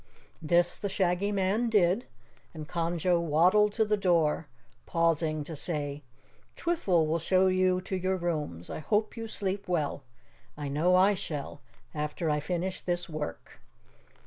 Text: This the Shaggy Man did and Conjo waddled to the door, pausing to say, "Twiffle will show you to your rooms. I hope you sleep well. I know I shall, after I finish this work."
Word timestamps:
This 0.41 0.77
the 0.77 0.89
Shaggy 0.89 1.31
Man 1.31 1.69
did 1.69 2.07
and 2.55 2.67
Conjo 2.67 3.19
waddled 3.21 3.73
to 3.73 3.85
the 3.85 3.95
door, 3.95 4.47
pausing 4.87 5.43
to 5.43 5.55
say, 5.55 6.01
"Twiffle 6.55 7.05
will 7.05 7.19
show 7.19 7.45
you 7.45 7.79
to 7.81 7.95
your 7.95 8.17
rooms. 8.17 8.71
I 8.71 8.79
hope 8.79 9.15
you 9.15 9.27
sleep 9.27 9.67
well. 9.67 10.01
I 10.57 10.69
know 10.69 10.95
I 10.95 11.13
shall, 11.13 11.61
after 11.93 12.31
I 12.31 12.39
finish 12.39 12.81
this 12.81 13.07
work." 13.07 13.61